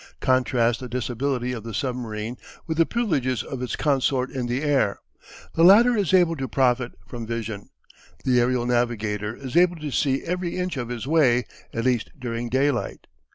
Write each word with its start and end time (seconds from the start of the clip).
Contrast 0.19 0.79
the 0.79 0.89
disability 0.89 1.51
of 1.51 1.61
the 1.63 1.75
submarine 1.75 2.35
with 2.65 2.79
the 2.79 2.87
privileges 2.87 3.43
of 3.43 3.61
its 3.61 3.75
consort 3.75 4.31
in 4.31 4.47
the 4.47 4.63
air. 4.63 4.99
The 5.53 5.63
latter 5.63 5.95
is 5.95 6.11
able 6.11 6.35
to 6.37 6.47
profit 6.47 6.93
from 7.05 7.27
vision. 7.27 7.69
The 8.25 8.39
aerial 8.41 8.65
navigator 8.65 9.35
is 9.35 9.55
able 9.55 9.75
to 9.75 9.91
see 9.91 10.23
every 10.23 10.57
inch 10.57 10.75
of 10.75 10.89
his 10.89 11.05
way, 11.05 11.45
at 11.71 11.83
least 11.85 12.09
during 12.19 12.49
daylight. 12.49 13.05